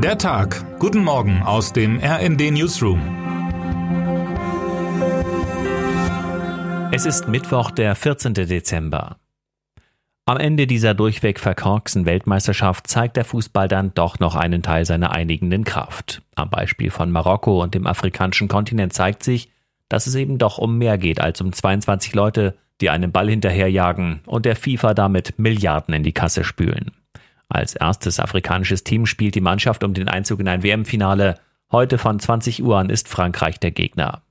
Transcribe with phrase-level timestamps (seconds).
[0.00, 0.78] Der Tag.
[0.78, 3.00] Guten Morgen aus dem RND Newsroom.
[6.92, 8.32] Es ist Mittwoch, der 14.
[8.34, 9.16] Dezember.
[10.24, 15.10] Am Ende dieser durchweg verkorksten Weltmeisterschaft zeigt der Fußball dann doch noch einen Teil seiner
[15.10, 16.22] einigenden Kraft.
[16.36, 19.50] Am Beispiel von Marokko und dem afrikanischen Kontinent zeigt sich,
[19.88, 24.20] dass es eben doch um mehr geht als um 22 Leute, die einen Ball hinterherjagen
[24.26, 26.92] und der FIFA damit Milliarden in die Kasse spülen.
[27.48, 31.36] Als erstes afrikanisches Team spielt die Mannschaft um den Einzug in ein WM-Finale.
[31.72, 34.22] Heute von 20 Uhr an ist Frankreich der Gegner.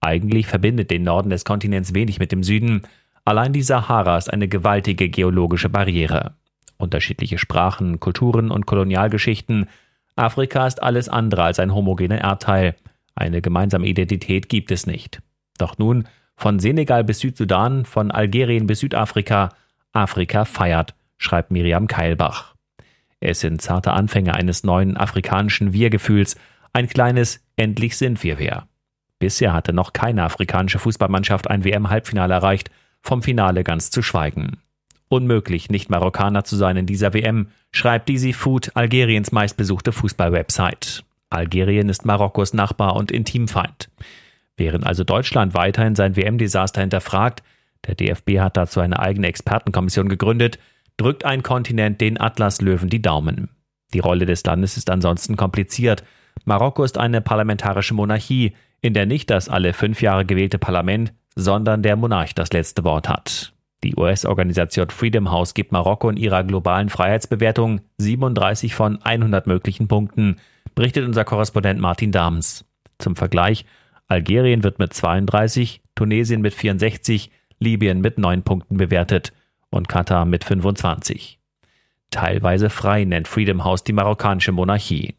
[0.00, 2.82] Eigentlich verbindet den Norden des Kontinents wenig mit dem Süden.
[3.24, 6.34] Allein die Sahara ist eine gewaltige geologische Barriere.
[6.76, 9.68] Unterschiedliche Sprachen, Kulturen und Kolonialgeschichten.
[10.16, 12.74] Afrika ist alles andere als ein homogener Erdteil.
[13.14, 15.22] Eine gemeinsame Identität gibt es nicht.
[15.58, 19.50] Doch nun, von Senegal bis Südsudan, von Algerien bis Südafrika,
[19.92, 22.53] Afrika feiert, schreibt Miriam Keilbach.
[23.24, 26.36] Es sind zarte Anfänge eines neuen afrikanischen Wir-Gefühls,
[26.74, 28.68] ein kleines Endlich sind wir wer.
[29.18, 34.58] Bisher hatte noch keine afrikanische Fußballmannschaft ein WM-Halbfinale erreicht, vom Finale ganz zu schweigen.
[35.08, 41.02] Unmöglich, nicht Marokkaner zu sein in dieser WM, schreibt Dizzy Food, Algeriens meistbesuchte Fußball-Website.
[41.30, 43.88] Algerien ist Marokkos Nachbar und Intimfeind.
[44.58, 47.42] Während also Deutschland weiterhin sein WM-Desaster hinterfragt,
[47.86, 50.58] der DFB hat dazu eine eigene Expertenkommission gegründet,
[50.96, 53.50] drückt ein Kontinent den Atlaslöwen die Daumen.
[53.92, 56.04] Die Rolle des Landes ist ansonsten kompliziert.
[56.44, 61.82] Marokko ist eine parlamentarische Monarchie, in der nicht das alle fünf Jahre gewählte Parlament, sondern
[61.82, 63.52] der Monarch das letzte Wort hat.
[63.82, 70.36] Die US-Organisation Freedom House gibt Marokko in ihrer globalen Freiheitsbewertung 37 von 100 möglichen Punkten,
[70.74, 72.64] berichtet unser Korrespondent Martin Dahms.
[72.98, 73.64] Zum Vergleich,
[74.06, 79.32] Algerien wird mit 32, Tunesien mit 64, Libyen mit 9 Punkten bewertet
[79.74, 81.38] und Katar mit 25.
[82.10, 85.14] Teilweise frei nennt Freedom House die marokkanische Monarchie.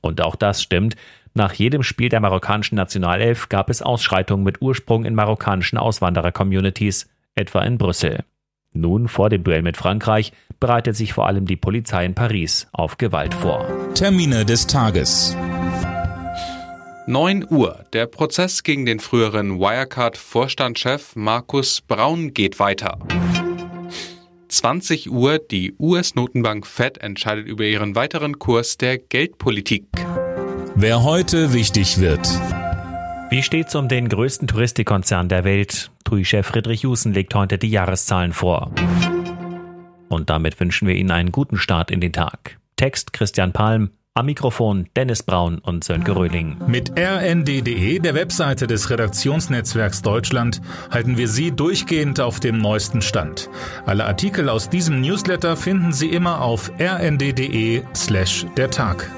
[0.00, 0.96] Und auch das stimmt.
[1.34, 7.62] Nach jedem Spiel der marokkanischen Nationalelf gab es Ausschreitungen mit Ursprung in marokkanischen Auswanderer-Communities, etwa
[7.62, 8.24] in Brüssel.
[8.72, 12.98] Nun, vor dem Duell mit Frankreich, bereitet sich vor allem die Polizei in Paris auf
[12.98, 13.66] Gewalt vor.
[13.94, 15.36] Termine des Tages.
[17.06, 17.84] 9 Uhr.
[17.92, 22.98] Der Prozess gegen den früheren Wirecard-Vorstandschef Markus Braun geht weiter.
[24.50, 29.86] 20 Uhr die US-Notenbank Fed entscheidet über ihren weiteren Kurs der Geldpolitik.
[30.74, 32.28] Wer heute wichtig wird.
[33.30, 35.92] Wie steht's um den größten Touristikkonzern der Welt?
[36.04, 38.72] TUI-Chef Friedrich Jusen legt heute die Jahreszahlen vor.
[40.08, 42.58] Und damit wünschen wir Ihnen einen guten Start in den Tag.
[42.74, 46.56] Text Christian Palm, am Mikrofon Dennis Braun und Sönke Röhling.
[46.66, 50.60] Mit rnd.de, der Webseite des Redaktionsnetzwerks Deutschland,
[50.90, 53.48] halten wir Sie durchgehend auf dem neuesten Stand.
[53.86, 59.10] Alle Artikel aus diesem Newsletter finden Sie immer auf rnd.de slash der Tag.